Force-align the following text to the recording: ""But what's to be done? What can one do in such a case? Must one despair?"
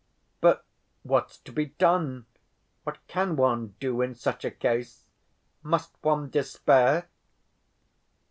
""But 0.41 0.65
what's 1.03 1.37
to 1.37 1.51
be 1.51 1.67
done? 1.67 2.25
What 2.85 2.97
can 3.05 3.35
one 3.35 3.75
do 3.79 4.01
in 4.01 4.15
such 4.15 4.43
a 4.43 4.49
case? 4.49 5.05
Must 5.61 5.95
one 6.01 6.31
despair?" 6.31 7.07